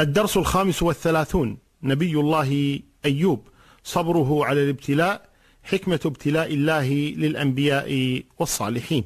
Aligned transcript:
الدرس 0.00 0.36
الخامس 0.36 0.82
والثلاثون. 0.82 1.58
نبي 1.82 2.14
الله 2.14 2.80
أيوب. 3.04 3.48
صبره 3.84 4.44
على 4.44 4.64
الابتلاء 4.64 5.28
حكمة 5.62 6.00
ابتلاء 6.04 6.54
الله 6.54 7.14
للأنبياء 7.16 8.22
والصالحين. 8.38 9.04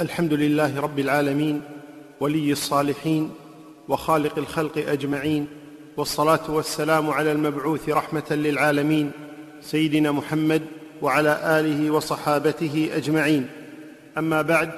الحمد 0.00 0.32
لله 0.32 0.80
رب 0.80 0.98
العالمين 0.98 1.62
ولي 2.20 2.52
الصالحين 2.52 3.30
وخالق 3.88 4.38
الخلق 4.38 4.78
أجمعين 4.78 5.46
والصلاة 5.96 6.50
والسلام 6.50 7.10
على 7.10 7.32
المبعوث 7.32 7.88
رحمة 7.88 8.30
للعالمين 8.30 9.10
سيدنا 9.60 10.12
محمد 10.12 10.62
وعلى 11.02 11.60
آله 11.60 11.90
وصحابته 11.90 12.90
أجمعين. 12.92 13.46
أما 14.18 14.42
بعد 14.42 14.70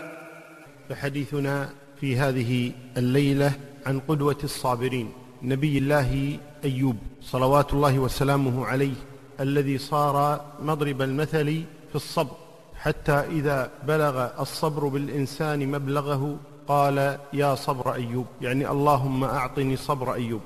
فحديثنا 0.89 1.71
في 2.01 2.17
هذه 2.17 2.73
الليلة 2.97 3.53
عن 3.87 4.01
قدوة 4.09 4.37
الصابرين 4.45 5.13
نبي 5.43 5.79
الله 5.79 6.39
أيوب 6.65 6.97
صلوات 7.23 7.73
الله 7.73 7.99
وسلامه 7.99 8.67
عليه 8.67 8.95
الذي 9.41 9.79
صار 9.79 10.45
مضرب 10.63 11.03
المثل 11.03 11.65
في 11.89 11.95
الصبر 11.95 12.37
حتى 12.75 13.13
إذا 13.13 13.71
بلغ 13.87 14.41
الصبر 14.41 14.89
بالإنسان 14.89 15.69
مبلغه 15.69 16.39
قال 16.69 17.19
يا 17.33 17.55
صبر 17.55 17.95
أيوب. 17.95 18.27
يعني 18.41 18.71
اللهم 18.71 19.25
أعطني 19.25 19.77
صبر 19.77 20.15
أيوب. 20.15 20.41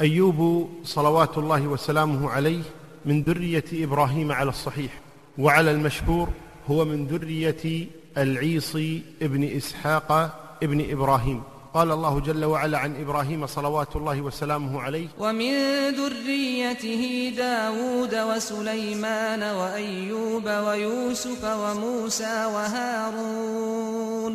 أيوب 0.00 0.68
صلوات 0.84 1.38
الله 1.38 1.66
وسلامه 1.66 2.30
عليه 2.30 2.62
من 3.04 3.22
ذرية 3.22 3.64
إبراهيم 3.72 4.32
على 4.32 4.48
الصحيح 4.48 5.00
وعلى 5.38 5.70
المشهور 5.70 6.28
هو 6.70 6.84
من 6.84 7.06
ذرية 7.06 7.86
العيصي 8.18 9.02
ابن 9.22 9.44
إسحاق 9.44 10.10
ابن 10.62 10.90
إبراهيم. 10.90 11.42
قال 11.74 11.90
الله 11.90 12.20
جل 12.20 12.44
وعلا 12.44 12.78
عن 12.78 13.00
إبراهيم 13.00 13.46
صلوات 13.46 13.96
الله 13.96 14.20
وسلامه 14.20 14.80
عليه 14.80 15.08
ومن 15.18 15.54
ذريته 15.90 17.32
داود 17.36 18.14
وسليمان 18.14 19.42
وأيوب 19.42 20.46
ويوسف 20.46 21.44
وموسى 21.44 22.44
وهارون 22.54 24.34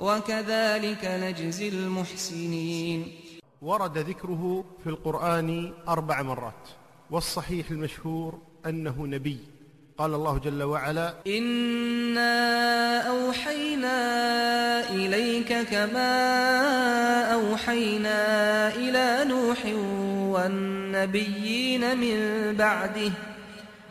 وكذلك 0.00 1.04
نجزي 1.04 1.68
المحسنين. 1.68 3.12
ورد 3.62 3.98
ذكره 3.98 4.64
في 4.84 4.90
القرآن 4.90 5.72
أربع 5.88 6.22
مرات 6.22 6.68
والصحيح 7.10 7.70
المشهور 7.70 8.38
أنه 8.66 9.06
نبي. 9.06 9.53
قال 9.98 10.14
الله 10.14 10.38
جل 10.38 10.62
وعلا 10.62 11.14
إنا 11.26 13.00
أوحينا 13.08 14.00
إليك 14.90 15.52
كما 15.70 16.12
أوحينا 17.34 18.18
إلى 18.68 19.24
نوح 19.24 19.58
والنبيين 20.34 21.98
من 21.98 22.18
بعده 22.56 23.10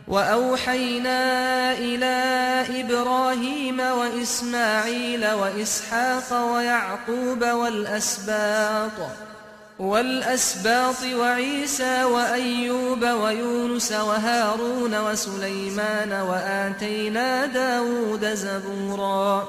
وأوحينا 0.07 1.21
إلى 1.71 2.15
إبراهيم 2.81 3.79
وإسماعيل 3.79 5.31
وإسحاق 5.31 6.53
ويعقوب 6.53 7.43
والأسباط 7.43 8.91
والأسباط 9.79 11.03
وعيسى 11.19 12.03
وأيوب 12.03 13.03
ويونس 13.03 13.91
وهارون 13.91 14.93
وسليمان 15.01 16.11
وآتينا 16.11 17.45
داود 17.45 18.25
زبورا. 18.25 19.47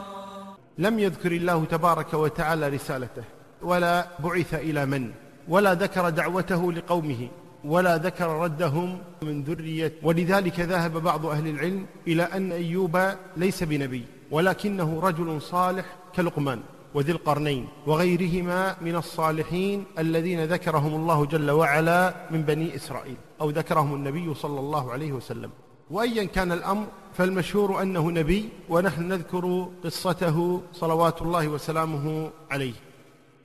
لم 0.79 0.99
يذكر 0.99 1.33
الله 1.33 1.65
تبارك 1.65 2.15
وتعالى 2.15 2.69
رسالته 2.69 3.25
ولا 3.63 4.07
بعث 4.19 4.55
إلى 4.55 4.87
من 4.87 5.11
ولا 5.49 5.75
ذكر 5.75 6.11
دعوته 6.11 6.73
لقومه 6.73 7.29
ولا 7.65 7.97
ذكر 7.97 8.29
ردهم 8.29 8.99
من 9.23 9.43
ذرية 9.43 9.93
ولذلك 10.03 10.61
ذهب 10.61 10.93
بعض 10.93 11.27
أهل 11.27 11.47
العلم 11.49 11.87
إلى 12.07 12.23
أن 12.23 12.53
أيوب 12.53 13.01
ليس 13.37 13.63
بنبي 13.63 14.05
ولكنه 14.31 15.01
رجل 15.01 15.43
صالح 15.43 15.85
كلقمان. 16.17 16.61
وذي 16.95 17.13
القرنين 17.13 17.69
وغيرهما 17.87 18.77
من 18.81 18.97
الصالحين 18.97 19.85
الذين 19.99 20.45
ذكرهم 20.45 20.95
الله 20.95 21.27
جل 21.27 21.51
وعلا 21.51 22.15
من 22.31 22.43
بني 22.43 22.77
إسرائيل 22.77 23.17
أو 23.41 23.51
ذكرهم 23.51 23.95
النبي 23.95 24.35
صلى 24.35 24.61
الله 24.61 24.93
عليه 24.93 25.13
وسلم. 25.13 25.51
وأيا 25.91 26.25
كان 26.25 26.53
الأمر 26.53 26.87
فالمشهور 27.15 27.83
أنه 27.83 28.11
نبي 28.11 28.49
ونحن 28.69 29.09
نذكر 29.09 29.69
قصته 29.85 30.63
صلوات 30.73 31.23
الله 31.23 31.49
وسلامه 31.49 32.31
عليه. 32.51 32.73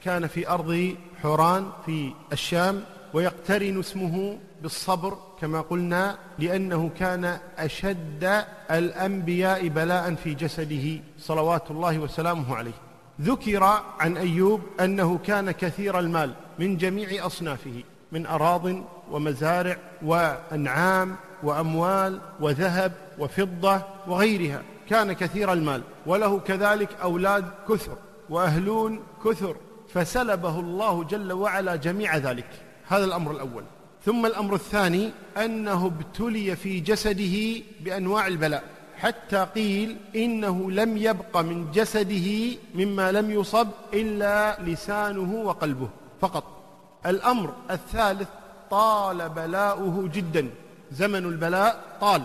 كان 0.04 0.28
في 0.28 0.50
أرض 0.50 0.96
حوران 1.22 1.70
في 1.86 2.14
الشام 2.34 2.84
ويقترن 3.14 3.80
اسمه 3.80 4.38
بالصبر 4.62 5.18
كما 5.42 5.62
قلنا 5.62 6.18
لأنه 6.40 6.90
كان 7.00 7.40
أشد 7.58 8.44
الأنبياء 8.72 9.68
بلاء 9.68 10.16
في 10.16 10.34
جسده 10.34 11.02
صلوات 11.18 11.72
الله 11.72 12.00
وسلامه 12.00 12.56
عليه. 12.56 12.89
ذكر 13.22 13.64
عن 14.00 14.18
أيوب 14.18 14.62
أنه 14.80 15.18
كان 15.18 15.52
كثير 15.52 16.00
المال 16.00 16.34
من 16.60 16.78
جميع 16.78 17.26
أصنافه 17.26 17.84
من 18.12 18.26
أراض 18.26 18.84
ومزارع 19.12 19.78
وأنعام 20.02 21.16
وأموال 21.44 22.22
وذهب 22.40 22.92
وفضة 23.20 23.82
وغيرها. 24.08 24.62
كان 24.90 25.14
كثير 25.14 25.54
المال 25.54 25.82
وله 26.06 26.40
كذلك 26.40 26.90
أولاد 27.02 27.46
كثر 27.70 27.98
وأهلون 28.30 29.00
كثر 29.26 29.56
فسلبه 29.94 30.60
الله 30.60 31.04
جل 31.04 31.34
وعلا 31.34 31.76
جميع 31.76 32.18
ذلك. 32.18 32.48
هذا 32.88 33.06
الأمر 33.06 33.32
الأول. 33.32 33.64
ثم 34.06 34.26
الأمر 34.26 34.56
الثاني 34.56 35.12
أنه 35.38 35.86
ابتلي 35.86 36.56
في 36.56 36.80
جسده 36.80 37.64
بأنواع 37.80 38.28
البلاء. 38.28 38.64
حتى 39.00 39.48
قيل 39.56 39.98
إنه 40.16 40.72
لم 40.72 40.98
يبق 40.98 41.38
من 41.38 41.72
جسده 41.72 42.58
مما 42.76 43.12
لم 43.12 43.32
يصب 43.32 43.68
إلا 43.94 44.62
لسانه 44.62 45.42
وقلبه 45.44 45.90
فقط. 46.22 46.44
الأمر 47.06 47.54
الثالث 47.72 48.28
طال 48.72 49.30
بلاؤه 49.30 50.10
جدا. 50.14 50.50
زمن 50.92 51.26
البلاء 51.26 51.98
طال. 52.02 52.22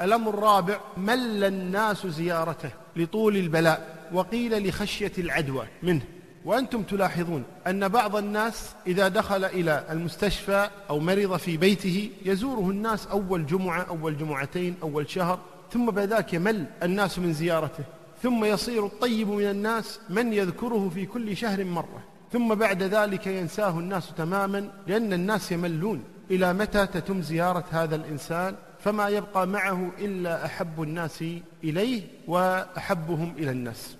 الأمر 0.00 0.34
الرابع 0.34 0.80
مل 0.96 1.44
الناس 1.44 2.06
زيارته 2.06 2.70
لطول 2.96 3.36
البلاء 3.36 4.08
وقيل 4.12 4.68
لخشية 4.68 5.12
العدوى 5.18 5.66
منه. 5.82 6.02
وأنتم 6.44 6.82
تلاحظون 6.82 7.44
أن 7.66 7.88
بعض 7.88 8.16
الناس 8.16 8.74
إذا 8.86 9.08
دخل 9.08 9.44
إلى 9.44 9.84
المستشفى 9.90 10.70
أو 10.90 10.98
مرض 10.98 11.36
في 11.36 11.56
بيته 11.56 12.10
يزوره 12.24 12.70
الناس 12.70 13.06
أول 13.06 13.46
جمعة 13.46 13.82
أول 13.82 14.18
جمعتين 14.18 14.74
أول 14.82 15.10
شهر. 15.10 15.38
ثم 15.72 15.90
بعد 15.90 16.12
ذلك 16.12 16.34
يمل 16.34 16.66
الناس 16.82 17.18
من 17.18 17.32
زيارته. 17.32 17.84
ثم 18.22 18.44
يصير 18.44 18.86
الطيب 18.86 19.28
من 19.28 19.50
الناس 19.50 20.00
من 20.10 20.32
يذكره 20.32 20.90
في 20.94 21.06
كل 21.06 21.36
شهر 21.36 21.64
مرة. 21.64 22.02
ثم 22.32 22.54
بعد 22.54 22.82
ذلك 22.82 23.26
ينساه 23.26 23.78
الناس 23.78 24.12
تماما 24.16 24.70
لأن 24.86 25.12
الناس 25.12 25.52
يملون. 25.52 26.04
إلى 26.30 26.52
متى 26.52 26.86
تتم 26.86 27.22
زيارة 27.22 27.64
هذا 27.70 27.96
الإنسان؟ 27.96 28.54
فما 28.84 29.08
يبقى 29.08 29.46
معه 29.46 29.90
إلا 29.98 30.46
أحب 30.46 30.82
الناس 30.82 31.24
إليه 31.64 32.02
وأحبهم 32.26 33.32
إلى 33.38 33.50
الناس. 33.50 33.96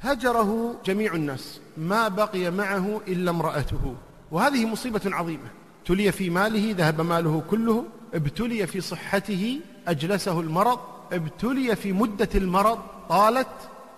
هجره 0.00 0.74
جميع 0.84 1.14
الناس. 1.14 1.60
ما 1.76 2.08
بقي 2.08 2.50
معه 2.50 3.00
إلا 3.08 3.30
امرأته. 3.30 3.94
وهذه 4.30 4.66
مصيبة 4.66 5.00
عظيمة. 5.06 5.48
ابتلي 5.80 6.12
في 6.12 6.30
ماله 6.30 6.74
ذهب 6.78 7.00
ماله 7.00 7.42
كله 7.50 7.84
ابتلي 8.14 8.66
في 8.66 8.80
صحته 8.80 9.60
أجلسه 9.88 10.40
المرض 10.40 10.78
ابتلي 11.12 11.76
في 11.76 11.92
مدة 11.92 12.28
المرض 12.34 12.78
طالت 13.08 13.48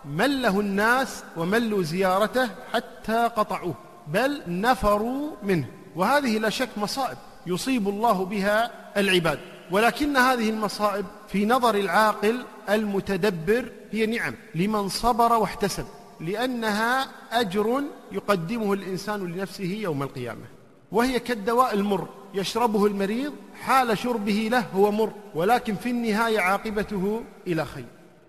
مله 0.05 0.61
الناس 0.61 1.25
وملوا 1.37 1.83
زيارته 1.83 2.51
حتى 2.73 3.31
قطعوه 3.37 3.75
بل 4.09 4.43
نفروا 4.47 5.31
منه. 5.43 5.67
وهذه 5.97 6.39
لا 6.39 6.51
شك 6.51 6.69
مصائب 6.77 7.17
يصيب 7.47 7.89
الله 7.89 8.25
بها 8.25 8.71
العباد. 8.97 9.39
ولكن 9.71 10.17
هذه 10.17 10.51
المصائب 10.51 11.07
في 11.29 11.47
نظر 11.47 11.75
العاقل 11.75 12.45
المتدبر 12.71 13.73
هي 13.93 14.07
نعم 14.07 14.35
لمن 14.55 14.89
صبر 14.89 15.33
واحتسب 15.33 15.85
لأنها 16.21 17.09
أجر 17.33 17.83
يقدمه 18.13 18.73
الإنسان 18.73 19.33
لنفسه 19.33 19.79
يوم 19.83 20.03
القيامة. 20.03 20.45
وهي 20.95 21.19
كالدواء 21.21 21.75
المر 21.75 22.09
يشربه 22.35 22.87
المريض 22.87 23.33
حال 23.63 23.99
شربه 23.99 24.49
له 24.53 24.67
هو 24.75 24.91
مر 24.91 25.13
ولكن 25.35 25.75
في 25.75 25.91
النهاية 25.91 26.41
عاقبته 26.41 27.23
إلى 27.47 27.65
خير. 27.65 27.85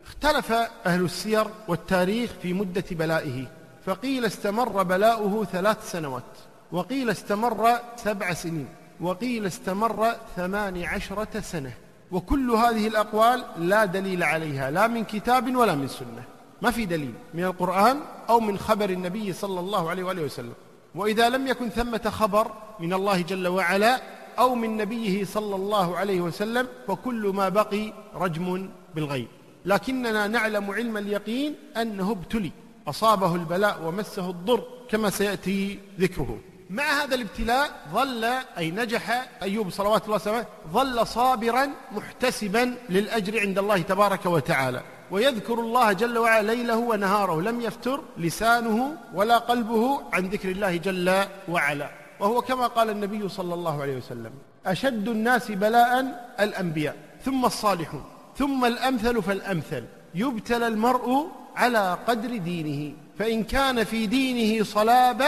اختلف 0.05 0.51
أهل 0.85 1.05
السير 1.05 1.47
والتاريخ 1.67 2.31
في 2.41 2.53
مدة 2.53 2.83
بلائه 2.91 3.45
فقيل 3.85 4.25
استمر 4.25 4.83
بلاؤه 4.83 5.45
ثلاث 5.45 5.91
سنوات 5.91 6.23
وقيل 6.71 7.09
استمر 7.09 7.79
سبع 7.95 8.33
سنين 8.33 8.67
وقيل 9.01 9.45
استمر 9.45 10.15
ثمان 10.35 10.83
عشرة 10.83 11.39
سنة 11.39 11.73
وكل 12.11 12.51
هذه 12.51 12.87
الأقوال 12.87 13.43
لا 13.57 13.85
دليل 13.85 14.23
عليها 14.23 14.71
لا 14.71 14.87
من 14.87 15.03
كتاب 15.03 15.55
ولا 15.55 15.75
من 15.75 15.87
سنة. 15.87 16.23
ما 16.61 16.71
في 16.71 16.85
دليل 16.85 17.13
من 17.33 17.43
القرآن 17.43 17.99
أو 18.29 18.39
من 18.39 18.57
خبر 18.57 18.89
النبي 18.89 19.33
صلى 19.33 19.59
الله 19.59 19.89
عليه 19.89 20.03
وآله 20.03 20.23
وسلم. 20.23 20.53
وإذا 20.95 21.29
لم 21.29 21.47
يكن 21.47 21.69
ثمة 21.69 22.09
خبر 22.09 22.51
من 22.79 22.93
الله 22.93 23.21
جل 23.21 23.47
وعلا 23.47 24.01
أو 24.39 24.55
من 24.55 24.77
نبيه 24.77 25.25
صلى 25.25 25.55
الله 25.55 25.97
عليه 25.97 26.21
وسلم 26.21 26.67
فكل 26.87 27.31
ما 27.35 27.49
بقي 27.49 27.93
رجم 28.15 28.69
بالغيب. 28.95 29.27
لكننا 29.65 30.27
نعلم 30.27 30.71
علم 30.71 30.97
اليقين 30.97 31.55
أنه 31.77 32.11
ابتلي 32.11 32.51
أصابه 32.87 33.35
البلاء 33.35 33.83
ومسه 33.83 34.29
الضر 34.29 34.63
كما 34.89 35.09
سيأتي 35.09 35.79
ذكره. 35.99 36.39
مع 36.69 36.83
هذا 36.83 37.15
الابتلاء 37.15 37.71
ظل 37.93 38.23
أي 38.57 38.71
نجح 38.71 39.29
أيوب 39.41 39.69
صلوات 39.69 40.05
الله 40.05 40.15
وسلامه 40.15 40.45
ظل 40.73 41.07
صابرا 41.07 41.69
محتسبا 41.91 42.75
للأجر 42.89 43.39
عند 43.39 43.59
الله 43.59 43.81
تبارك 43.81 44.25
وتعالى. 44.25 44.83
ويذكر 45.11 45.59
الله 45.59 45.91
جل 45.91 46.17
وعلا 46.17 46.53
ليله 46.53 46.77
ونهاره. 46.77 47.41
لم 47.41 47.61
يفتر 47.61 48.01
لسانه 48.17 48.95
ولا 49.13 49.37
قلبه 49.37 50.01
عن 50.13 50.25
ذكر 50.29 50.49
الله 50.51 50.77
جل 50.77 51.25
وعلا. 51.49 51.89
وهو 52.19 52.41
كما 52.41 52.67
قال 52.67 52.89
النبي 52.89 53.29
صلى 53.29 53.53
الله 53.53 53.81
عليه 53.81 53.97
وسلم 53.97 54.31
أشد 54.65 55.07
الناس 55.07 55.51
بلاء 55.51 56.05
الأنبياء 56.39 56.95
ثم 57.25 57.45
الصالحون 57.45 58.03
ثم 58.37 58.65
الأمثل 58.65 59.23
فالأمثل. 59.23 59.83
يبتلى 60.15 60.67
المرء 60.67 61.27
على 61.55 61.97
قدر 62.07 62.37
دينه 62.37 62.93
فإن 63.19 63.43
كان 63.43 63.83
في 63.83 64.05
دينه 64.05 64.63
صلابة 64.63 65.25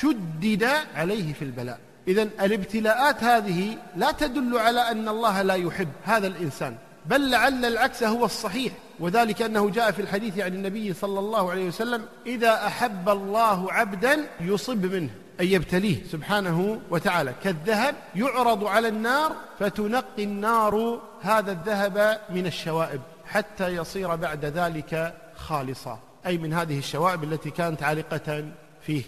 شدد 0.00 0.64
عليه 0.96 1.32
في 1.32 1.42
البلاء. 1.42 1.78
إذا 2.08 2.22
الابتلاءات 2.22 3.24
هذه 3.24 3.76
لا 3.96 4.10
تدل 4.10 4.58
على 4.58 4.80
أن 4.80 5.08
الله 5.08 5.42
لا 5.42 5.54
يحب 5.54 5.88
هذا 6.04 6.26
الإنسان. 6.26 6.76
بل 7.06 7.30
لعل 7.30 7.64
العكس 7.64 8.02
هو 8.02 8.24
الصحيح 8.24 8.72
وذلك 9.00 9.42
أنه 9.42 9.70
جاء 9.70 9.90
في 9.90 10.02
الحديث 10.02 10.38
عن 10.38 10.54
النبي 10.54 10.92
صلى 10.92 11.18
الله 11.18 11.50
عليه 11.50 11.68
وسلم 11.68 12.04
إذا 12.26 12.66
أحب 12.66 13.08
الله 13.08 13.72
عبدا 13.72 14.18
يصب 14.40 14.86
منه 14.86 15.10
أي 15.40 15.52
يبتليه 15.52 16.04
سبحانه 16.04 16.80
وتعالى. 16.90 17.34
كالذهب 17.44 17.94
يعرض 18.14 18.64
على 18.64 18.88
النار 18.88 19.32
فتنقي 19.58 20.24
النار 20.24 21.00
هذا 21.22 21.52
الذهب 21.52 22.20
من 22.30 22.46
الشوائب 22.46 23.00
حتى 23.26 23.68
يصير 23.68 24.16
بعد 24.16 24.44
ذلك 24.44 25.14
خالصا 25.36 25.98
أي 26.26 26.38
من 26.38 26.52
هذه 26.52 26.78
الشوائب 26.78 27.24
التي 27.24 27.50
كانت 27.50 27.82
عالقة 27.82 28.44
فيه. 28.80 29.02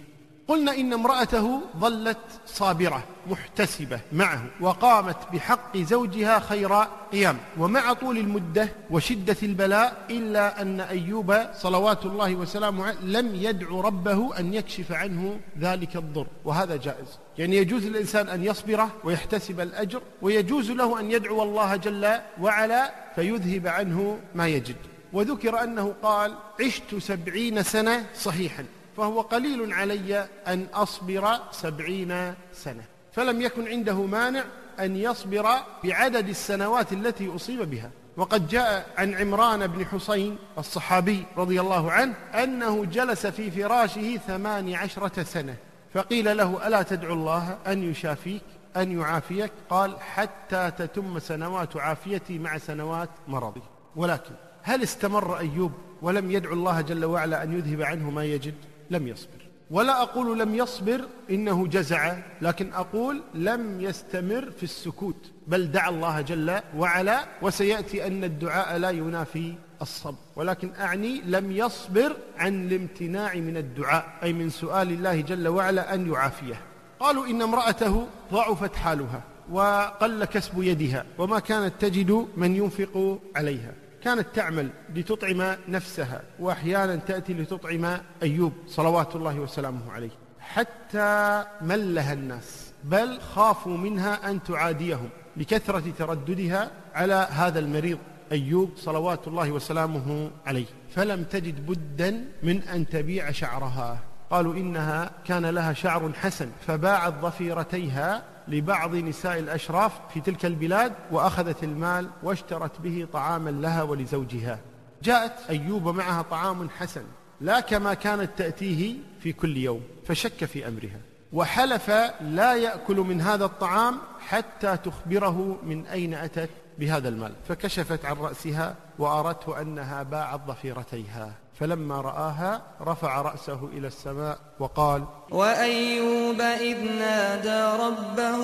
قلنا 0.49 0.75
إن 0.75 0.93
امرأته 0.93 1.61
ظلت 1.79 2.19
صابرة 2.47 3.05
محتسبة 3.31 4.01
معه 4.13 4.47
وقامت 4.61 5.17
بحق 5.33 5.77
زوجها 5.77 6.39
خير 6.39 6.73
قيام. 7.13 7.37
ومع 7.59 7.93
طول 7.93 8.19
المدة 8.19 8.69
وشدة 8.91 9.37
البلاء 9.43 10.07
إلا 10.11 10.63
أن 10.63 10.81
أيوب 10.81 11.37
صلوات 11.55 12.07
الله 12.07 12.35
وسلامه 12.35 12.93
لم 13.03 13.35
يدعو 13.35 13.81
ربه 13.81 14.39
أن 14.39 14.55
يكشف 14.55 14.93
عنه 14.93 15.41
ذلك 15.59 15.97
الضر. 15.97 16.27
وهذا 16.45 16.77
جائز. 16.77 17.19
يعني 17.39 17.57
يجوز 17.57 17.87
للإنسان 17.87 18.29
أن 18.29 18.45
يصبر 18.45 18.89
ويحتسب 19.05 19.61
الأجر 19.61 20.03
ويجوز 20.23 20.71
له 20.71 21.01
أن 21.01 21.11
يدعو 21.11 21.43
الله 21.43 21.77
جل 21.77 22.19
وعلا 22.41 22.95
فيذهب 23.15 23.67
عنه 23.67 24.19
ما 24.35 24.49
يجد. 24.49 24.77
وذكر 25.13 25.63
أنه 25.63 25.95
قال 26.03 26.35
عشت 26.61 26.95
سبعين 26.99 27.63
سنة 27.63 28.07
صحيحا. 28.15 28.65
فهو 28.97 29.21
قليل 29.21 29.73
علي 29.73 30.29
أن 30.47 30.67
أصبر 30.75 31.39
سبعين 31.51 32.35
سنة. 32.53 32.85
فلم 33.13 33.41
يكن 33.41 33.69
عنده 33.69 34.03
مانع 34.03 34.45
أن 34.81 34.97
يصبر 34.97 35.49
بعدد 35.85 36.29
السنوات 36.29 36.93
التي 36.93 37.35
أصيب 37.37 37.71
بها. 37.71 37.91
وقد 38.17 38.49
جاء 38.49 38.87
عن 38.99 39.15
عمران 39.15 39.67
بن 39.67 39.87
حسين 39.87 40.39
الصحابي 40.59 41.25
رضي 41.37 41.61
الله 41.61 41.93
عنه 41.93 42.15
أنه 42.35 42.85
جلس 42.85 43.27
في 43.27 43.51
فراشه 43.51 44.17
ثمان 44.17 44.75
عشرة 44.75 45.23
سنة. 45.23 45.57
فقيل 45.95 46.37
له 46.37 46.67
ألا 46.67 46.83
تدعو 46.83 47.15
الله 47.15 47.59
أن 47.67 47.91
يشافيك 47.91 48.43
أن 48.77 49.01
يعافيك؟ 49.01 49.53
قال 49.71 50.01
حتى 50.01 50.71
تتم 50.79 51.19
سنوات 51.19 51.77
عافيتي 51.77 52.39
مع 52.39 52.59
سنوات 52.59 53.09
مرضي. 53.29 53.63
ولكن 53.97 54.33
هل 54.63 54.83
استمر 54.83 55.39
أيوب 55.39 55.73
ولم 56.03 56.31
يدعو 56.31 56.53
الله 56.53 56.81
جل 56.81 57.05
وعلا 57.05 57.43
أن 57.43 57.53
يذهب 57.53 57.83
عنه 57.83 58.11
ما 58.11 58.25
يجد؟ 58.25 58.55
لم 58.91 59.09
يصبر. 59.09 59.47
ولا 59.71 60.03
أقول 60.03 60.39
لم 60.39 60.55
يصبر 60.55 61.01
إنه 61.31 61.67
جزع 61.67 62.17
لكن 62.43 62.73
أقول 62.73 63.23
لم 63.35 63.81
يستمر 63.81 64.51
في 64.51 64.63
السكوت 64.63 65.31
بل 65.47 65.71
دعا 65.71 65.91
الله 65.91 66.21
جل 66.21 66.61
وعلا 66.77 67.25
وسيأتي 67.43 68.07
أن 68.07 68.25
الدعاء 68.25 68.77
لا 68.79 68.91
ينافي 68.91 69.55
الصبر. 69.83 70.17
ولكن 70.37 70.71
أعني 70.81 71.21
لم 71.27 71.53
يصبر 71.53 72.17
عن 72.39 72.67
الامتناع 72.67 73.35
من 73.35 73.57
الدعاء 73.57 74.19
أي 74.23 74.33
من 74.33 74.51
سؤال 74.51 74.91
الله 74.91 75.21
جل 75.21 75.49
وعلا 75.49 75.95
أن 75.95 76.13
يعافيه. 76.13 76.61
قالوا 77.01 77.27
إن 77.27 77.43
امرأته 77.43 78.07
ضعفت 78.33 78.77
حالها 78.77 79.23
وقل 79.51 80.25
كسب 80.25 80.63
يدها 80.63 81.05
وما 81.19 81.39
كانت 81.39 81.73
تجد 81.81 82.29
من 82.37 82.57
ينفق 82.57 83.19
عليها. 83.37 83.73
كانت 84.05 84.27
تعمل 84.35 84.71
لتطعم 84.95 85.57
نفسها 85.69 86.23
وأحيانا 86.39 86.97
تأتي 86.97 87.35
لتطعم 87.35 87.99
أيوب 88.23 88.53
صلوات 88.67 89.17
الله 89.17 89.41
وسلامه 89.41 89.93
عليه. 89.93 90.11
حتى 90.41 91.45
ملها 91.61 92.13
الناس 92.13 92.73
بل 92.85 93.21
خافوا 93.21 93.77
منها 93.77 94.31
أن 94.31 94.43
تعاديهم 94.43 95.09
لكثرة 95.37 95.93
ترددها 95.99 96.71
على 96.95 97.29
هذا 97.31 97.59
المريض 97.59 97.99
أيوب 98.33 98.71
صلوات 98.77 99.29
الله 99.29 99.51
وسلامه 99.51 100.31
عليه. 100.47 100.67
فلم 100.95 101.25
تجد 101.25 101.67
بدا 101.67 102.25
من 102.43 102.63
أن 102.63 102.89
تبيع 102.89 103.31
شعرها. 103.31 103.99
قالوا 104.31 104.55
إنها 104.55 105.11
كان 105.25 105.47
لها 105.47 105.73
شعر 105.73 106.13
حسن 106.13 106.49
فباعت 106.67 107.13
ضفيرتيها 107.13 108.23
لبعض 108.49 108.95
نساء 108.95 109.39
الأشراف 109.39 109.93
في 110.15 110.21
تلك 110.21 110.47
البلاد 110.47 110.93
وأخذت 111.11 111.65
المال 111.65 112.11
واشترت 112.23 112.81
به 112.81 113.07
طعاما 113.13 113.51
لها 113.51 113.83
ولزوجها. 113.83 114.59
جاءت 115.03 115.33
أيوب 115.51 115.89
معها 115.89 116.23
طعام 116.23 116.71
حسن 116.71 117.05
لا 117.41 117.61
كما 117.61 117.95
كانت 117.95 118.31
تأتيه 118.37 118.95
في 119.21 119.33
كل 119.33 119.57
يوم 119.57 119.83
فشك 120.07 120.45
في 120.45 120.69
أمرها. 120.69 121.01
وحلف 121.33 121.91
لا 122.21 122.55
يأكل 122.55 122.97
من 122.97 123.21
هذا 123.21 123.45
الطعام 123.45 123.99
حتى 124.21 124.77
تخبره 124.77 125.59
من 125.63 125.87
أين 125.87 126.15
أتت 126.15 126.51
بهذا 126.79 127.09
المال. 127.09 127.33
فكشفت 127.49 128.05
عن 128.05 128.17
رأسها 128.17 128.77
وأرته 128.99 129.61
أنها 129.61 130.03
باعت 130.03 130.41
ضفيرتيها 130.47 131.33
فلما 131.55 132.01
رآها 132.01 132.63
رفع 132.81 133.23
رأسه 133.23 133.65
إلى 133.73 133.87
السماء 133.87 134.39
وقال 134.59 135.05
وأيوب 135.31 136.41
إذ 136.41 136.79
نادى 136.99 137.83
ربه 137.83 138.41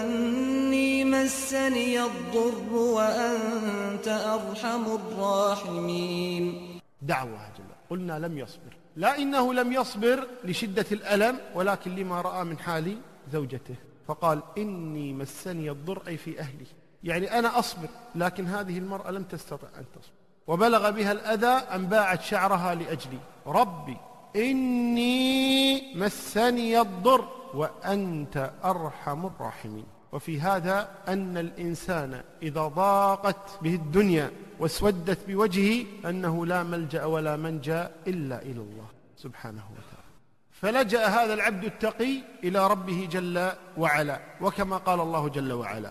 أني 0.00 1.04
مسني 1.04 2.02
الضر 2.04 2.72
وأنت 2.72 4.08
أرحم 4.08 4.84
الراحمين. 4.94 6.44
دعا 7.02 7.24
الله 7.24 7.48
جل 7.58 7.64
قلنا 7.90 8.18
لم 8.18 8.38
يصبر. 8.38 8.76
لا 8.96 9.18
إنه 9.18 9.54
لم 9.54 9.72
يصبر 9.72 10.26
لشدة 10.44 10.86
الألم 10.92 11.38
ولكن 11.54 11.94
لما 11.94 12.20
رأى 12.20 12.44
من 12.44 12.58
حال 12.58 12.96
زوجته 13.32 13.74
فقال 14.08 14.42
إني 14.58 15.12
مسني 15.12 15.70
الضر 15.70 16.02
أي 16.08 16.16
في 16.16 16.40
أهلي. 16.40 16.66
يعني 17.04 17.38
أنا 17.38 17.58
أصبر 17.58 17.88
لكن 18.14 18.46
هذه 18.46 18.78
المرأة 18.78 19.10
لم 19.10 19.22
تستطع 19.22 19.68
أن 19.78 19.84
تصبر. 19.94 20.14
وبلغ 20.46 20.90
بها 20.90 21.12
الأذى 21.12 21.46
أن 21.46 21.86
باعت 21.86 22.22
شعرها 22.22 22.74
لأجلي. 22.74 23.18
ربي 23.46 23.96
إني 24.36 25.94
مسني 25.96 26.80
الضر 26.80 27.28
وأنت 27.54 28.52
أرحم 28.64 29.26
الراحمين. 29.26 29.86
وفي 30.12 30.40
هذا 30.40 30.88
أن 31.08 31.38
الإنسان 31.38 32.22
إذا 32.42 32.66
ضاقت 32.66 33.62
به 33.62 33.74
الدنيا 33.74 34.30
واسودت 34.58 35.18
بوجهه 35.28 35.86
أنه 36.04 36.46
لا 36.46 36.62
ملجأ 36.62 37.04
ولا 37.04 37.36
منجأ 37.36 37.90
إلا 38.06 38.42
إلى 38.42 38.60
الله 38.60 38.86
سبحانه 39.16 39.64
وتعالى. 39.70 40.10
فلجأ 40.50 41.06
هذا 41.06 41.34
العبد 41.34 41.64
التقي 41.64 42.22
إلى 42.44 42.66
ربه 42.66 43.08
جل 43.10 43.52
وعلا. 43.76 44.20
وكما 44.40 44.76
قال 44.76 45.00
الله 45.00 45.28
جل 45.28 45.52
وعلا 45.52 45.90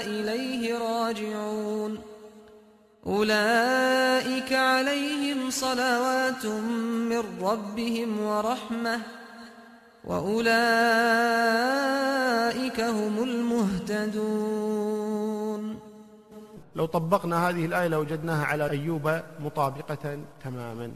إليه 0.00 0.78
راجعون. 0.78 1.98
أولئك 3.06 4.52
عليهم 4.52 5.50
صلوات 5.50 6.46
من 7.10 7.24
ربهم 7.42 8.20
ورحمة 8.20 9.00
وأولئك 10.04 10.40
هم 12.80 13.22
المهتدون. 13.22 14.72
لو 16.76 16.86
طبقنا 16.86 17.48
هذه 17.48 17.66
الآية 17.66 17.88
لوجدناها 17.88 18.44
على 18.44 18.70
أيوب 18.70 19.20
مطابقة 19.40 20.18
تماما. 20.44 20.92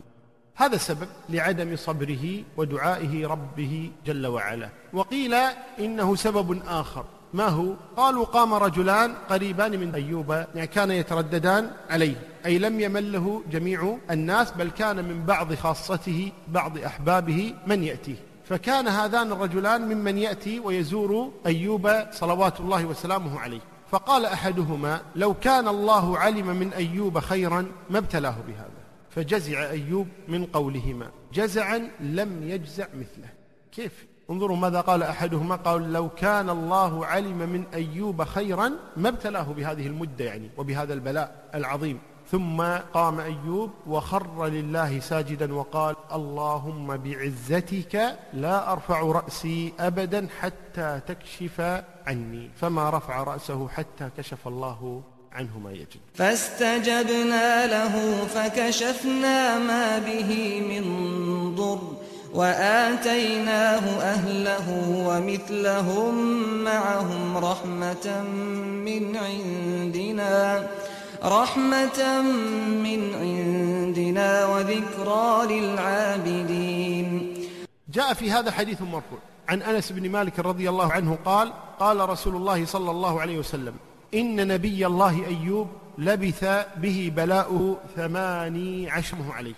هذا 0.54 0.74
السبب 0.74 1.08
لعدم 1.28 1.76
صبره 1.76 2.44
ودعائه 2.56 3.26
ربه 3.26 3.90
جل 4.06 4.26
وعلا. 4.26 4.68
وقيل 4.92 5.34
إنه 5.78 6.16
سبب 6.16 6.62
آخر. 6.66 7.04
ما 7.34 7.48
هو؟ 7.48 7.74
قالوا 7.96 8.24
قام 8.24 8.54
رجلان 8.54 9.14
قريبان 9.30 9.80
من 9.80 9.94
أيوب 9.94 10.30
يعني 10.30 10.66
كان 10.66 10.90
يترددان 10.90 11.70
عليه 11.90 12.16
أي 12.46 12.58
لم 12.58 12.80
يمله 12.80 13.42
جميع 13.50 13.98
الناس 14.10 14.50
بل 14.50 14.70
كان 14.70 14.96
من 14.96 15.24
بعض 15.24 15.54
خاصته 15.54 16.32
بعض 16.48 16.78
أحبابه 16.78 17.54
من 17.66 17.84
يأتيه 17.84 18.16
فكان 18.48 18.88
هذان 18.88 19.32
الرجلان 19.32 19.94
ممن 19.94 20.18
يأتي 20.18 20.60
ويزور 20.60 21.32
أيوب 21.46 21.90
صلوات 22.12 22.60
الله 22.60 22.84
وسلامه 22.84 23.40
عليه. 23.40 23.60
فقال 23.90 24.26
أحدهما 24.26 25.00
لو 25.16 25.34
كان 25.34 25.68
الله 25.68 26.18
علم 26.18 26.46
من 26.46 26.72
أيوب 26.72 27.18
خيرا 27.18 27.66
ما 27.90 27.98
ابتلاه 27.98 28.36
بهذا. 28.48 28.86
فجزع 29.10 29.70
أيوب 29.70 30.08
من 30.28 30.44
قولهما. 30.44 31.10
جزعا 31.32 31.90
لم 32.00 32.48
يجزع 32.48 32.86
مثله. 32.94 33.28
كيف؟ 33.72 34.06
انظروا 34.30 34.56
ماذا 34.56 34.80
قال 34.80 35.02
أحدهما 35.02 35.56
قال 35.56 35.92
لو 35.92 36.08
كان 36.08 36.50
الله 36.50 37.06
علم 37.06 37.38
من 37.38 37.64
أيوب 37.74 38.24
خيرا 38.24 38.72
ما 38.96 39.08
ابتلاه 39.08 39.42
بهذه 39.42 39.86
المدة 39.86 40.24
يعني 40.24 40.50
وبهذا 40.56 40.94
البلاء 40.94 41.50
العظيم. 41.54 41.98
ثم 42.30 42.62
قام 42.94 43.20
أيوب 43.20 43.70
وخر 43.86 44.46
لله 44.46 45.00
ساجدا 45.00 45.54
وقال 45.54 45.96
اللهم 46.12 46.96
بعزتك 46.96 48.18
لا 48.32 48.72
أرفع 48.72 49.00
رأسي 49.00 49.72
أبدا 49.80 50.28
حتى 50.40 51.00
تكشف 51.06 51.82
عني. 52.06 52.50
فما 52.56 52.90
رفع 52.90 53.22
رأسه 53.22 53.68
حتى 53.68 54.10
كشف 54.18 54.48
الله 54.48 55.02
عنه 55.32 55.58
ما 55.58 55.72
يجد. 55.72 56.00
فاستجبنا 56.14 57.66
له 57.66 58.24
فكشفنا 58.24 59.58
ما 59.58 59.98
به 59.98 60.60
من 60.70 60.84
ضر. 61.54 62.05
وآتيناه 62.36 63.84
أهله 64.14 64.66
ومثلهم 65.08 66.14
معهم 66.64 67.36
رحمة 67.36 68.06
من 68.88 69.16
عندنا 69.16 70.66
رحمة 71.24 72.22
من 72.86 73.00
عندنا 73.14 74.46
وذكرى 74.46 75.30
للعابدين. 75.50 77.08
جاء 77.88 78.14
في 78.14 78.30
هذا 78.30 78.50
حديث 78.50 78.82
مرفوع. 78.82 79.18
عن 79.48 79.62
أنس 79.62 79.92
بن 79.92 80.10
مالك 80.10 80.38
رضي 80.38 80.68
الله 80.68 80.92
عنه 80.92 81.18
قال 81.24 81.52
قال 81.80 82.08
رسول 82.08 82.36
الله 82.36 82.66
صلى 82.66 82.90
الله 82.90 83.20
عليه 83.20 83.38
وسلم 83.38 83.74
إن 84.14 84.48
نبي 84.48 84.86
الله 84.86 85.26
أيوب 85.26 85.68
لبث 85.98 86.44
به 86.76 87.12
بلاؤه 87.16 87.76
ثماني 87.96 88.90
عشره 88.90 89.32
عليه 89.32 89.54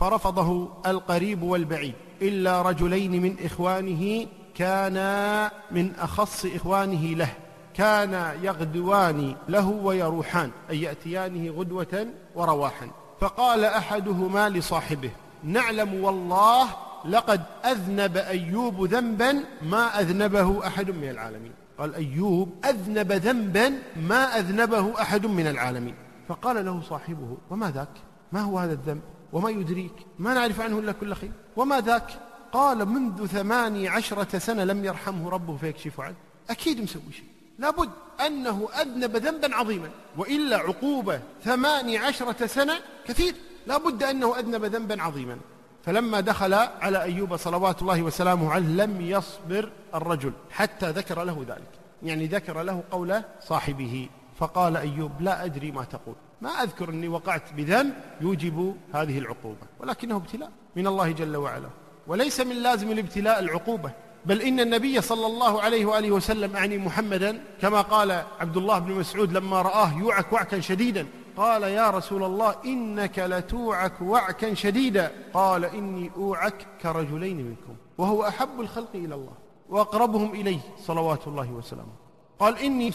فرفضه 0.00 0.68
القريب 0.86 1.42
والبعيد. 1.42 1.94
إلا 2.22 2.62
رجلين 2.62 3.22
من 3.22 3.36
إخوانه 3.44 4.26
كانا 4.54 5.50
من 5.70 5.94
أخص 5.94 6.46
إخوانه 6.46 7.04
له. 7.04 7.28
كانا 7.74 8.34
يغدوان 8.34 9.36
له 9.48 9.68
ويروحان 9.68 10.50
أي 10.70 10.82
يأتيانه 10.82 11.50
غدوة 11.50 12.06
ورواحا. 12.34 12.90
فقال 13.20 13.64
أحدهما 13.64 14.48
لصاحبه 14.48 15.10
نعلم 15.44 16.04
والله 16.04 16.68
لقد 17.04 17.42
أذنب 17.64 18.16
أيوب 18.16 18.84
ذنبا 18.84 19.44
ما 19.62 20.00
أذنبه 20.00 20.66
أحد 20.66 20.90
من 20.90 21.08
العالمين. 21.10 21.52
قال 21.78 21.94
أيوب 21.94 22.54
أذنب 22.64 23.12
ذنبا 23.12 23.72
ما 23.96 24.38
أذنبه 24.38 25.02
أحد 25.02 25.26
من 25.26 25.46
العالمين. 25.46 25.94
فقال 26.28 26.64
له 26.66 26.80
صاحبه 26.80 27.36
وما 27.50 27.70
ذاك؟ 27.70 27.88
ما 28.32 28.40
هو 28.40 28.58
هذا 28.58 28.72
الذنب؟ 28.72 29.00
وما 29.32 29.50
يدريك 29.50 29.92
ما 30.18 30.34
نعرف 30.34 30.60
عنه 30.60 30.78
إلا 30.78 30.92
كل 30.92 31.14
خير. 31.14 31.32
وما 31.56 31.80
ذاك؟ 31.80 32.10
قال 32.52 32.88
منذ 32.88 33.26
ثماني 33.26 33.88
عشرة 33.88 34.38
سنة 34.38 34.64
لم 34.64 34.84
يرحمه 34.84 35.30
ربه 35.30 35.56
فيكشف 35.56 36.00
عنه. 36.00 36.16
أكيد 36.50 36.80
مسوي 36.80 37.12
شيء. 37.12 37.24
لابد 37.58 37.90
أنه 38.26 38.68
أذنب 38.80 39.16
ذنبا 39.16 39.56
عظيما. 39.56 39.90
وإلا 40.16 40.56
عقوبة 40.56 41.20
ثماني 41.44 41.98
عشرة 41.98 42.46
سنة 42.46 42.74
كثير. 43.06 43.34
لابد 43.66 44.02
أنه 44.02 44.38
أذنب 44.38 44.64
ذنبا 44.64 45.02
عظيما. 45.02 45.38
فلما 45.84 46.20
دخل 46.20 46.54
على 46.54 47.02
أيوب 47.02 47.36
صلوات 47.36 47.82
الله 47.82 48.02
وسلامه 48.02 48.52
عليه 48.52 48.66
لم 48.66 49.00
يصبر 49.00 49.72
الرجل 49.94 50.32
حتى 50.50 50.90
ذكر 50.90 51.24
له 51.24 51.44
ذلك. 51.48 51.70
يعني 52.02 52.26
ذكر 52.26 52.62
له 52.62 52.82
قول 52.90 53.22
صاحبه. 53.40 54.08
فقال 54.38 54.76
أيوب 54.76 55.12
لا 55.20 55.44
أدري 55.44 55.70
ما 55.70 55.84
تقول. 55.84 56.14
ما 56.40 56.50
أذكر 56.50 56.88
أني 56.88 57.08
وقعت 57.08 57.52
بذنب 57.52 57.94
يوجب 58.20 58.76
هذه 58.92 59.18
العقوبة 59.18 59.66
ولكنه 59.80 60.16
ابتلاء 60.16 60.50
من 60.76 60.86
الله 60.86 61.12
جل 61.12 61.36
وعلا. 61.36 61.68
وليس 62.06 62.40
من 62.40 62.56
لازم 62.56 62.90
الابتلاء 62.90 63.38
العقوبة 63.38 63.92
بل 64.26 64.42
إن 64.42 64.60
النبي 64.60 65.00
صلى 65.00 65.26
الله 65.26 65.62
عليه 65.62 65.86
وآله 65.86 66.10
وسلم 66.10 66.56
أعني 66.56 66.78
محمدا 66.78 67.44
كما 67.60 67.80
قال 67.80 68.24
عبد 68.40 68.56
الله 68.56 68.78
بن 68.78 68.92
مسعود 68.92 69.32
لما 69.32 69.62
رآه 69.62 69.98
يوعك 69.98 70.32
وعكا 70.32 70.60
شديدا 70.60 71.06
قال 71.36 71.62
يا 71.62 71.90
رسول 71.90 72.22
الله 72.22 72.54
إنك 72.64 73.18
لتوعك 73.18 74.00
وعكا 74.02 74.54
شديدا 74.54 75.12
قال 75.34 75.64
إني 75.64 76.10
أوعك 76.16 76.66
كرجلين 76.82 77.36
منكم 77.36 77.76
وهو 77.98 78.28
أحب 78.28 78.60
الخلق 78.60 78.90
إلى 78.94 79.14
الله 79.14 79.32
وأقربهم 79.68 80.32
إليه 80.34 80.60
صلوات 80.78 81.28
الله 81.28 81.50
وسلامه. 81.50 81.92
قال 82.38 82.58
إني 82.58 82.92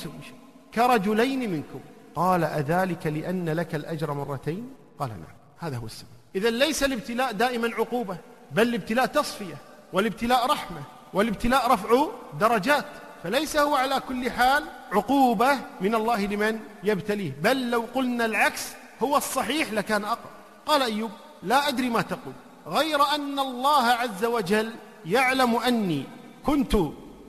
كرجلين 0.74 1.52
منكم. 1.52 1.80
قال 2.16 2.44
أذلك 2.44 3.08
لأن 3.08 3.50
لك 3.50 3.76
الأجر 3.76 4.14
مرتين؟ 4.14 4.74
قال 5.00 5.10
نعم 5.10 5.36
هذا 5.60 5.78
هو 5.78 5.86
السبب. 5.86 6.10
إذا 6.36 6.50
ليس 6.50 6.84
الابتلاء 6.84 7.32
دائما 7.32 7.72
عقوبة 7.76 8.18
بل 8.52 8.68
الابتلاء 8.68 9.06
تصفية 9.06 9.56
والابتلاء 9.94 10.46
رحمة 10.46 10.82
والابتلاء 11.14 11.72
رفع 11.72 12.08
درجات. 12.40 12.86
فليس 13.24 13.58
هو 13.58 13.76
على 13.76 14.00
كل 14.00 14.32
حال 14.32 14.64
عقوبة 14.92 15.58
من 15.82 15.96
الله 15.96 16.26
لمن 16.26 16.60
يبتليه 16.84 17.32
بل 17.42 17.70
لو 17.70 17.86
قلنا 17.94 18.26
العكس 18.26 18.68
هو 19.04 19.18
الصحيح 19.18 19.74
لكان 19.74 20.04
أقرب. 20.06 20.32
قال 20.66 20.82
أيوب 20.82 21.12
لا 21.44 21.68
أدري 21.68 21.90
ما 21.90 22.02
تقول. 22.02 22.34
غير 22.68 23.02
أن 23.16 23.40
الله 23.40 23.86
عز 23.86 24.26
وجل 24.26 24.74
يعلم 25.06 25.56
أني 25.56 26.04
كنت 26.46 26.76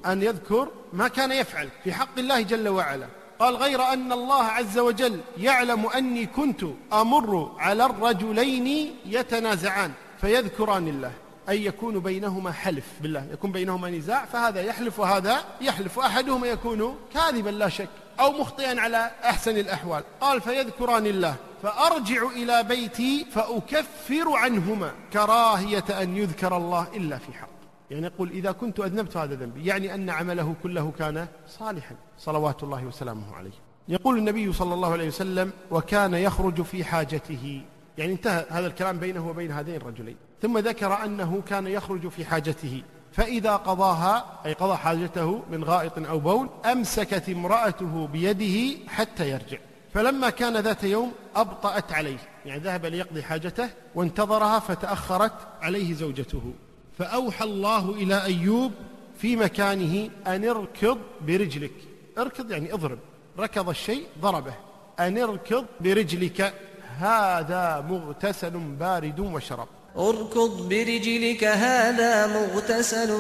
أن 0.07 0.23
يذكر 0.23 0.69
ما 0.93 1.09
كان 1.09 1.33
يفعل 1.33 1.69
في 1.85 1.93
حق 1.93 2.19
الله 2.19 2.41
جل 2.41 2.69
وعلا. 2.69 3.07
قال 3.45 3.57
غير 3.57 3.83
أن 3.83 4.13
الله 4.13 4.43
عز 4.43 4.79
وجل 4.79 5.21
يعلم 5.39 5.87
أني 5.87 6.27
كنت 6.27 6.65
أمر 6.93 7.53
على 7.59 7.85
الرجلين 7.85 8.97
يتنازعان 9.07 9.93
فيذكران 10.21 10.89
الله. 10.89 11.13
أي 11.49 11.65
يكون 11.65 11.99
بينهما 11.99 12.53
حلف 12.53 12.85
بالله. 13.01 13.27
يكون 13.33 13.53
بينهما 13.53 13.91
نزاع 13.91 14.25
فهذا 14.25 14.61
يحلف 14.61 15.01
وهذا 15.01 15.45
يحلف 15.61 15.99
وأحدهما 15.99 16.47
يكون 16.47 16.97
كاذبا 17.15 17.51
لا 17.51 17.69
شك 17.69 17.89
أو 18.21 18.33
مخطئا 18.33 18.81
على 18.81 19.11
أحسن 19.25 19.57
الأحوال. 19.59 20.03
قال 20.21 20.41
فيذكران 20.41 21.07
الله. 21.07 21.35
فأرجع 21.63 22.27
إلى 22.27 22.63
بيتي 22.63 23.27
فأكفر 23.35 24.37
عنهما. 24.37 24.93
كراهية 25.13 26.03
أن 26.03 26.17
يذكر 26.17 26.57
الله 26.57 26.87
إلا 26.97 27.19
في 27.19 27.33
حق. 27.33 27.54
يعني 27.91 28.07
يقول 28.07 28.31
إذا 28.31 28.53
كنت 28.53 28.81
أذنبت 28.81 29.17
هذا 29.17 29.35
ذنبي 29.35 29.67
يعني 29.67 29.95
أن 29.95 30.11
عمله 30.11 30.55
كله 30.63 30.93
كان 30.99 31.27
صالحا 31.49 31.97
صلوات 32.19 32.63
الله 32.63 32.85
وسلامه 32.85 33.35
عليه. 33.35 33.51
يقول 33.89 34.19
النبي 34.19 34.53
صلى 34.53 34.75
الله 34.75 34.93
عليه 34.93 35.09
وسلم 35.09 35.53
وكان 35.71 36.15
يخرج 36.15 36.63
في 36.63 36.85
حاجته. 36.85 37.63
يعني 37.99 38.13
انتهى 38.13 38.47
هذا 38.51 38.67
الكلام 38.67 38.99
بينه 38.99 39.29
وبين 39.29 39.53
هذين 39.53 39.77
الرجلين. 39.77 40.17
ثم 40.43 40.59
ذكر 40.59 41.05
أنه 41.05 41.43
كان 41.49 41.67
يخرج 41.67 42.09
في 42.09 42.25
حاجته. 42.25 42.83
فإذا 43.13 43.57
قضاها 43.57 44.41
أي 44.47 44.53
قضى 44.53 44.77
حاجته 44.77 45.43
من 45.51 45.65
غائط 45.65 45.99
أو 45.99 46.19
بول 46.19 46.49
أمسكت 46.73 47.29
امرأته 47.29 48.07
بيده 48.07 48.89
حتى 48.89 49.31
يرجع. 49.31 49.59
فلما 49.95 50.31
كان 50.31 50.57
ذات 50.57 50.85
يوم 50.85 51.13
أبطأت 51.37 51.93
عليه. 51.93 52.19
يعني 52.47 52.61
ذهب 52.61 52.87
ليقضي 52.87 53.23
حاجته 53.23 53.69
وانتظرها 53.95 54.59
فتأخرت 54.59 55.33
عليه 55.63 55.95
زوجته. 55.95 56.53
فأوحى 56.99 57.45
الله 57.45 57.91
إلى 57.91 58.25
أيوب 58.25 58.73
في 59.19 59.37
مكانه 59.37 60.11
أن 60.27 60.49
اركض 60.49 60.99
برجلك. 61.27 61.73
اركض 62.19 62.51
يعني 62.51 62.75
اضرب. 62.75 62.99
ركض 63.39 63.69
الشيء 63.69 64.07
ضربه. 64.21 64.55
أن 65.01 65.19
اركض 65.19 65.65
برجلك. 65.81 66.55
هذا 66.99 67.87
مغتسل 67.91 68.51
بارد 68.51 69.21
وشراب 69.21 69.69
اركض 69.97 70.69
برجلك. 70.69 71.45
هذا 71.45 72.27
مغتسل 72.27 73.11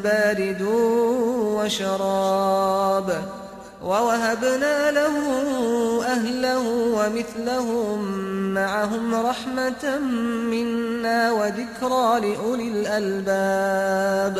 بارد 0.00 0.62
وشراب. 1.56 3.43
ووهبنا 3.84 4.90
له 4.90 5.16
أهله 6.06 6.64
ومثلهم 6.98 7.98
معهم 8.54 9.14
رحمة 9.14 9.98
منا 10.50 11.32
وذكرى 11.32 12.20
لأولي 12.20 12.68
الألباب. 12.68 14.36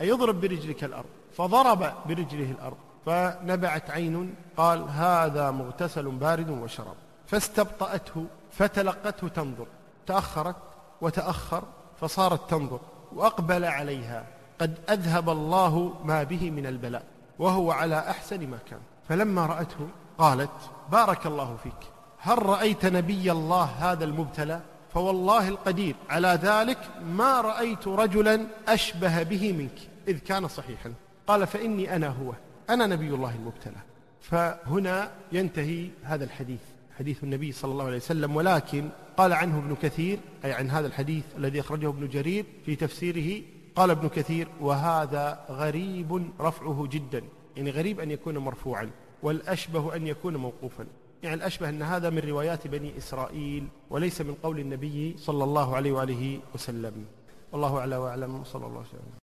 أي 0.00 0.12
اضرب 0.12 0.40
برجلك 0.40 0.84
الأرض. 0.84 1.06
فضرب 1.36 1.92
برجله 2.08 2.50
الأرض. 2.50 2.76
فنبعت 3.06 3.90
عين. 3.90 4.34
قال 4.56 4.82
هذا 4.88 5.50
مغتسل 5.50 6.02
بارد 6.02 6.50
وشراب 6.50 6.96
فاستبطأته 7.26 8.26
فتلقته 8.50 9.28
تنظر. 9.28 9.66
تأخرت 10.06 10.56
وتأخر 11.00 11.62
فصارت 12.00 12.50
تنظر. 12.50 12.80
وأقبل 13.12 13.64
عليها. 13.64 14.24
قد 14.60 14.78
أذهب 14.90 15.30
الله 15.30 15.94
ما 16.04 16.22
به 16.22 16.50
من 16.50 16.66
البلاء. 16.66 17.02
وهو 17.38 17.70
على 17.70 17.98
أحسن 17.98 18.46
ما 18.46 18.58
كان. 18.70 18.80
فلما 19.08 19.46
رأته 19.46 19.88
قالت 20.18 20.50
بارك 20.92 21.26
الله 21.26 21.56
فيك. 21.62 21.92
هل 22.18 22.46
رأيت 22.46 22.86
نبي 22.86 23.32
الله 23.32 23.64
هذا 23.64 24.04
المبتلى؟ 24.04 24.60
فوالله 24.94 25.48
القدير. 25.48 25.94
على 26.10 26.38
ذلك 26.42 26.78
ما 27.04 27.40
رأيت 27.40 27.88
رجلا 27.88 28.46
أشبه 28.68 29.22
به 29.22 29.52
منك. 29.52 29.78
إذ 30.08 30.18
كان 30.18 30.48
صحيحا. 30.48 30.92
قال 31.26 31.46
فإني 31.46 31.96
أنا 31.96 32.08
هو. 32.08 32.32
أنا 32.70 32.86
نبي 32.86 33.08
الله 33.08 33.34
المبتلى. 33.34 33.82
فهنا 34.20 35.10
ينتهي 35.32 35.90
هذا 36.02 36.24
الحديث 36.24 36.60
حديث 36.98 37.24
النبي 37.24 37.52
صلى 37.52 37.72
الله 37.72 37.84
عليه 37.84 37.96
وسلم. 37.96 38.36
ولكن 38.36 38.88
قال 39.16 39.32
عنه 39.32 39.58
ابن 39.58 39.76
كثير 39.82 40.18
أي 40.44 40.52
عن 40.52 40.70
هذا 40.70 40.86
الحديث 40.86 41.24
الذي 41.36 41.60
أخرجه 41.60 41.88
ابن 41.88 42.08
جرير 42.08 42.44
في 42.66 42.76
تفسيره 42.76 43.42
قال 43.78 43.90
ابن 43.90 44.08
كثير 44.08 44.48
وهذا 44.60 45.44
غريب 45.50 46.30
رفعه 46.40 46.86
جدا 46.90 47.22
يعني 47.56 47.70
غريب 47.70 48.00
أن 48.00 48.10
يكون 48.10 48.38
مرفوعا 48.38 48.90
والأشبه 49.22 49.96
أن 49.96 50.06
يكون 50.06 50.36
موقوفا. 50.36 50.86
يعني 51.22 51.34
الأشبه 51.34 51.68
أن 51.68 51.82
هذا 51.82 52.10
من 52.10 52.18
روايات 52.18 52.66
بني 52.66 52.98
إسرائيل 52.98 53.68
وليس 53.90 54.20
من 54.20 54.34
قول 54.42 54.58
النبي 54.58 55.16
صلى 55.18 55.44
الله 55.44 55.76
عليه 55.76 55.92
وآله 55.92 56.40
وسلم. 56.54 57.04
والله 57.52 57.78
أعلى 57.78 57.96
وأعلم 57.96 58.44
صلى 58.44 58.66
الله 58.66 58.78
عليه 58.78 58.88
وسلم. 58.88 59.27